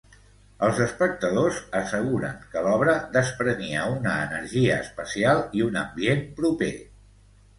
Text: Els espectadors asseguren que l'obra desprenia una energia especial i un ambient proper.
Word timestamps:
Els 0.67 0.79
espectadors 0.85 1.57
asseguren 1.79 2.39
que 2.55 2.63
l'obra 2.67 2.95
desprenia 3.17 3.83
una 3.97 4.15
energia 4.29 4.77
especial 4.87 5.43
i 5.59 5.63
un 5.69 5.77
ambient 5.83 6.25
proper. 6.41 6.73